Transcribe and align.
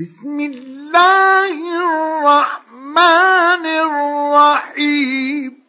بسم 0.00 0.40
الله 0.40 1.56
الرحمن 1.80 3.64
الرحيم. 3.66 5.64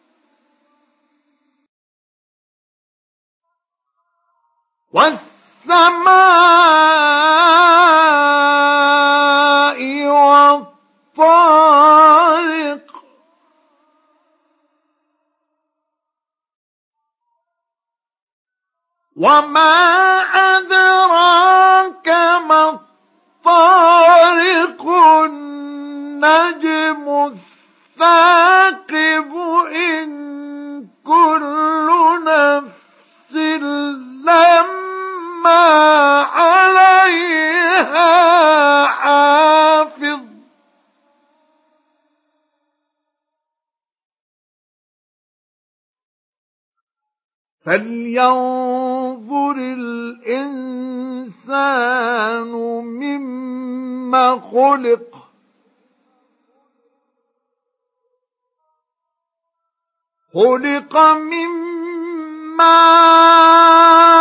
والسماء 4.94 5.68
والطارق. 10.08 11.24
وما 19.16 19.74
أدراك 20.36 22.08
ما 22.48 22.87
فلينظر 47.68 49.56
الإنسان 49.58 50.82
مما 53.02 54.40
خلق. 54.40 55.28
خلق 60.34 60.98
من 60.98 61.48
ماء 62.58 64.17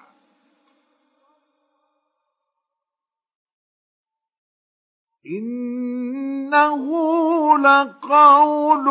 إنه 5.25 6.87
لقول 7.57 8.87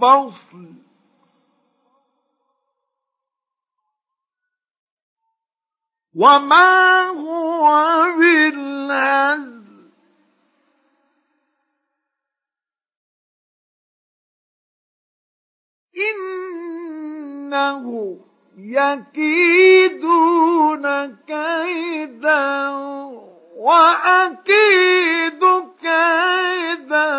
فصل. 0.00 0.72
وما 6.14 7.00
هو 7.08 7.66
بالهزل 8.18 9.51
إنه 17.52 18.16
يكيدون 18.58 20.26
كيدا 21.26 22.68
وأكيد 23.56 25.40
كيدا 25.82 27.12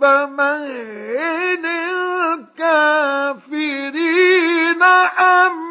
فمن 0.00 1.66
الكافرين 3.56 4.82
أم 5.18 5.65